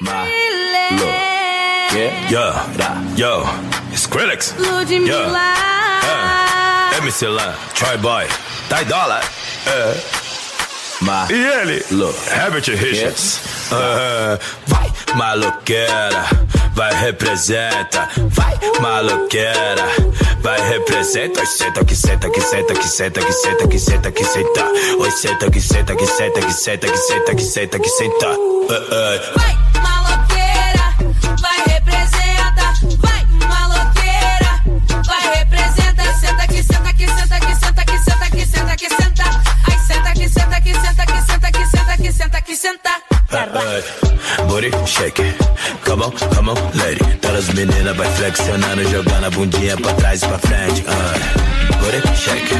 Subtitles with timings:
[0.00, 0.24] My
[0.92, 1.16] look.
[1.92, 3.42] Yeah, yeah, yo,
[3.90, 4.54] it's Skrillex.
[4.58, 5.28] Yeah,
[6.94, 8.26] é, MC Lan, Troy Boy,
[8.68, 9.22] Ty Dollar.
[9.66, 9.94] É.
[11.00, 11.84] My E ele?
[11.90, 12.14] look.
[12.28, 13.40] Herbert Richards.
[13.72, 16.24] Ah, vai, maloqueira,
[16.74, 19.86] vai representa, vai, maloqueira,
[20.40, 21.40] vai representa.
[21.40, 24.64] Oi, senta que senta que senta que senta que senta que senta que senta.
[25.00, 28.26] Oi, senta que senta que senta que senta que senta que senta que senta.
[28.70, 29.32] Ah, ah.
[29.36, 29.56] Vai,
[43.30, 45.34] Booty shake,
[45.84, 47.04] come on, come on, lady.
[47.20, 50.84] Todas as meninas vai flexionando, jogando a bundinha pra trás e pra frente.
[50.88, 51.20] Ay,
[51.78, 52.54] Booty shake,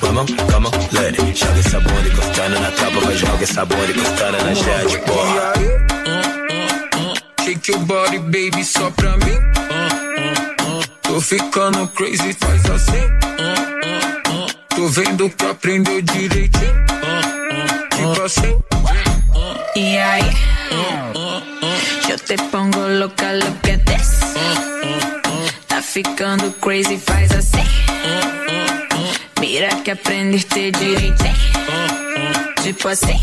[0.00, 1.34] come on, come on, lady.
[1.34, 5.52] Joga essa bunda encostando na tropa, vai joga essa bunda encostando na jet, porra.
[7.42, 9.38] Shake your body, baby, só pra mim.
[11.02, 13.08] Tô ficando crazy, faz assim.
[14.76, 16.84] Tô vendo que aprendeu direitinho.
[17.96, 18.71] Tipo assim.
[19.74, 20.22] E aí?
[22.06, 24.20] Eu te pongo louca, louca desce.
[25.66, 27.64] Tá ficando crazy, faz assim.
[29.40, 31.34] Mira que aprendeste direitinho.
[32.62, 33.18] Tipo assim.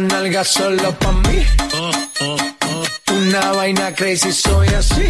[0.00, 1.46] Nalga solo pa' mí.
[3.10, 5.08] Una vaina crazy, soy así.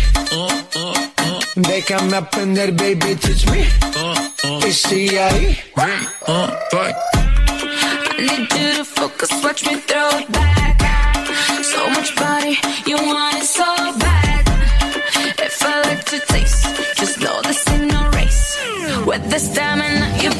[1.55, 3.67] Déjame aprender, baby, teach me.
[4.67, 5.59] Y sigue ahí.
[8.19, 10.81] I need you to focus, watch me throw it back.
[11.63, 13.65] So much body, you want it so
[13.99, 14.49] bad.
[15.39, 18.59] If I like to taste, just know this ain't no race.
[19.07, 20.31] With the stamina, you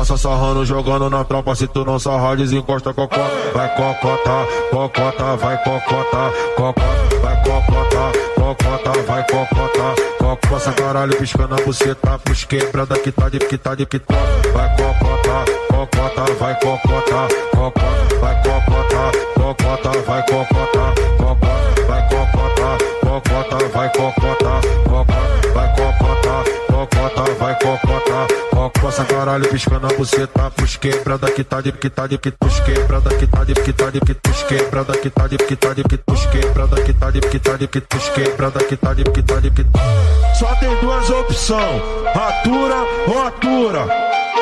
[0.00, 1.54] passa sarrando, jogando na tropa.
[1.54, 3.30] Se tu não sarrar, desencosta cocota.
[3.52, 10.19] Vai cocota, cocota, vai cocota, cocota, vai cocota, cocota, vai cocota.
[10.30, 12.16] Coco passa caralho, piscando a buceta.
[12.20, 14.14] Pros quebrada que tá de que tá de que tá.
[14.52, 23.68] Vai cocota, cocota, vai cocota, cocota, vai cocota, cocota, vai cocota, cocota, vai cocota, cocota,
[23.74, 30.50] vai cocota, cocota, vai cocota, cocota, vai cocota, cocota, passa caralho, piscando a buceta.
[30.50, 33.72] Pros quebrada que tá de que tá de que pros quebrada que tá de que
[33.72, 36.92] tá de que pros quebrada que tá de que tá de que pros quebrada que
[36.92, 40.19] tá de que tá de que pros quebrada que tá de que tá de que
[40.38, 41.82] Só tem duas opções:
[42.14, 42.76] atura
[43.08, 43.86] ou atura.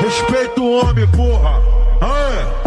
[0.00, 1.60] Respeita o homem, porra.
[2.00, 2.58] Aê.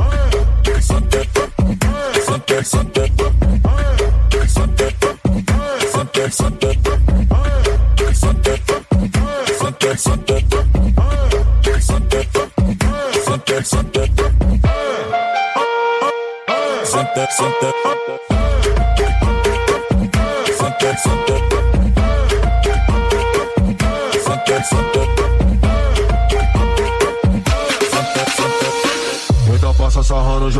[17.11, 18.30] Então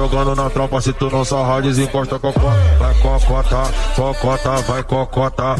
[0.02, 0.82] jogando na tropa.
[0.82, 2.50] Se tu não sarrar, desencosta cocota.
[2.80, 3.64] Vai cocota,
[3.96, 5.56] cocota, vai cocota.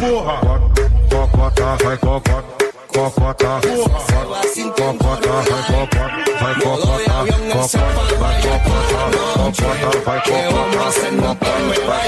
[1.10, 2.62] Cocota, vai cocota.
[2.94, 3.62] Cocota,
[4.76, 6.02] cocota, vai cocota,
[6.42, 7.16] vai cocota,
[7.52, 7.80] cocota,
[8.20, 9.02] vai cocota,
[9.38, 10.82] cocota, vai cocota,
[11.88, 12.06] vai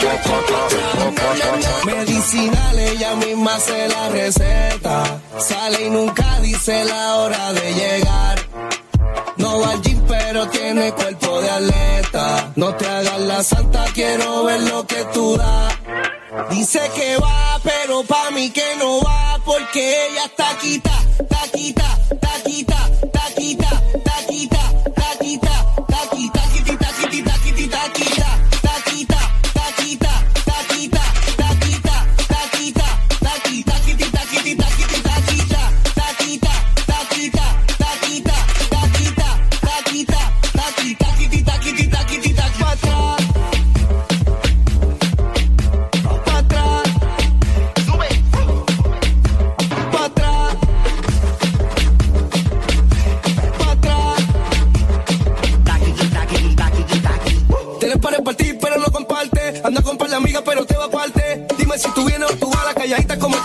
[0.55, 5.21] cocota, Medicinal, ella misma se la receta.
[5.37, 8.22] Sale y nunca dice la hora de llegar.
[10.43, 12.51] Pero tiene cuerpo de atleta.
[12.55, 15.75] No te hagas la santa, quiero ver lo que tú das.
[16.49, 20.91] Dice que va, pero pa' mí que no va, porque ella está quita,
[21.29, 23.82] taquita, taquita, taquita, taquita,
[62.93, 63.42] calladita como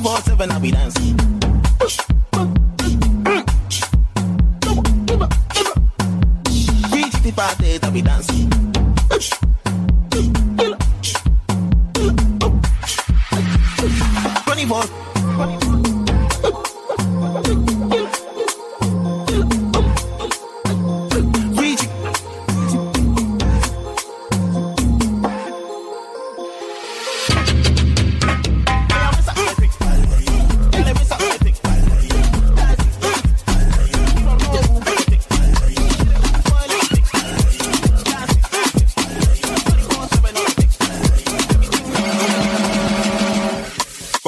[0.00, 1.27] 24-7 I be dancing.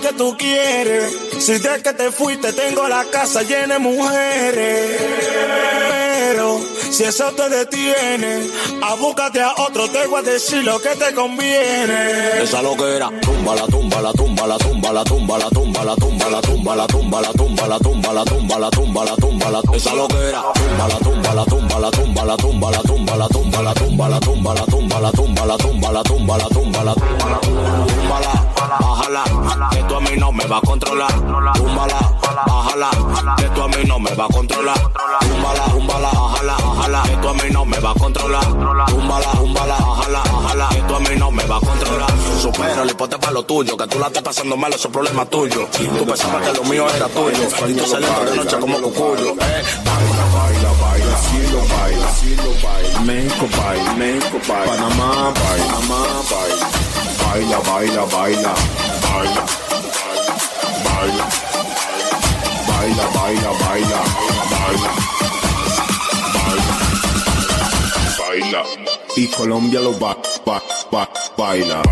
[0.00, 1.16] Que tú quieres.
[1.38, 5.87] Si de que te fuiste tengo la casa llena de mujeres.
[6.98, 8.50] Si eso te detiene,
[8.82, 12.42] a búscate a otro, te voy a decir lo que te conviene.
[12.42, 16.24] Esa loquera, tumba la tumba la tumba la tumba la tumba la tumba la tumba
[16.34, 19.76] la tumba la tumba la tumba la tumba la tumba la tumba la tumba la
[19.76, 23.62] esa loquera, tumba la tumba la tumba la tumba la tumba la tumba la tumba
[23.62, 26.84] la tumba la tumba la tumba la tumba la tumba la tumba la tumba la
[26.84, 26.94] tumba la
[27.98, 31.12] túmbala, bájala, que tú a mí no me va a controlar.
[31.12, 31.98] Túmbala,
[32.46, 32.90] bájala,
[33.36, 34.78] que tú a mí no me va a controlar.
[34.78, 38.44] Túmbala, túmbala, bájala, bájala, que tú a mí no me va a controlar.
[38.44, 38.86] Túmbala,
[39.32, 42.10] túmbala, bájala, bájala, que tú a mí no me va a controlar.
[42.40, 45.26] Supera, le ponte para lo tuyo, que tú la estés pasando mal, eso es problema
[45.26, 45.68] tuyo.
[45.70, 49.32] Tú pensabas que lo mío era tuyo, y tú saliendo de noche como cucuyo.
[49.32, 49.62] Eh.
[49.84, 52.08] Baila, baila, baila, cielo baila,
[52.62, 56.68] baila, México baila, México baila, Panamá baila, Panamá baila,
[57.24, 58.54] baila, baila, baila,
[59.12, 59.67] baila,
[69.18, 71.82] y Colombia lo va, va, va, baila.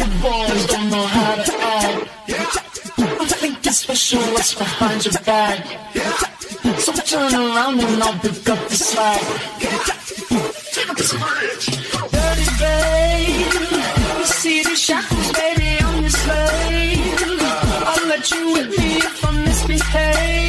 [0.00, 2.08] Mother boys don't know how to act.
[2.96, 5.58] I'm thinking special what's behind your back.
[6.78, 9.20] So turn around and I'll pick up the slack.
[12.16, 13.52] Dirty babe,
[14.18, 17.20] you see the shackles, baby, I'm your slave.
[17.90, 20.39] I'll let you with me if I misbehave.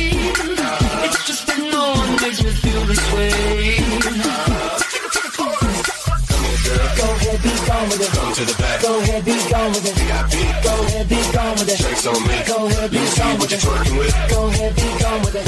[9.61, 10.63] Gone with it.
[10.63, 11.77] Go ahead, be gone with it.
[11.77, 12.37] Drinks on me.
[12.47, 13.61] Go ahead, be Let me see gone what with you it.
[13.61, 14.15] twerking with.
[14.31, 15.45] Go ahead, be gone with it.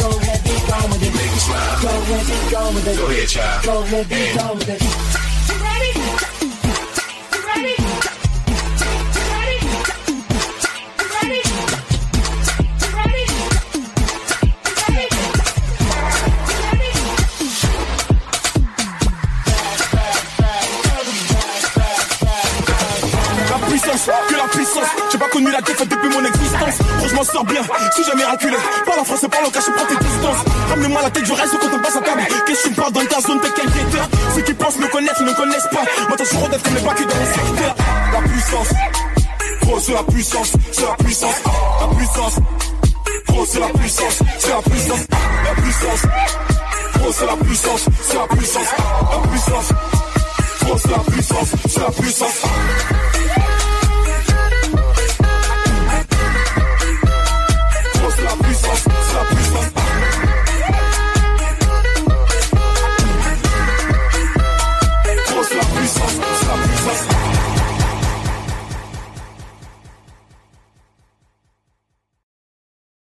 [0.00, 1.14] Go ahead, be gone with it.
[1.14, 1.82] Make me smile.
[1.82, 2.96] Go ahead, be gone with it.
[2.98, 3.64] Go ahead, child.
[3.64, 4.82] Go ahead, be gone with it.
[5.62, 6.35] La
[27.36, 27.62] sors bien,
[27.94, 28.56] si jamais raculé.
[28.86, 30.42] Par la France par le prends tes distances.
[30.70, 32.22] Ramenez-moi la tête du reste quand on passe à table.
[32.46, 34.88] Qu'est-ce que tu me parles dans ta zone, t'es quel guetteur Ceux qui pensent me
[34.88, 35.84] connaître ne connaissent pas.
[36.08, 37.74] Moi, t'as toujours d'être mais pas que dans les secteurs.
[38.12, 38.68] La puissance,
[39.62, 41.34] gros, c'est la puissance, c'est la puissance,
[41.80, 42.36] la puissance.
[43.28, 45.00] Gros, c'est la puissance, c'est la puissance,
[45.44, 46.02] la puissance.
[47.18, 48.68] C'est la puissance, c'est la puissance,
[49.12, 49.68] la puissance.
[50.60, 53.05] Gros, c'est la puissance, c'est la puissance.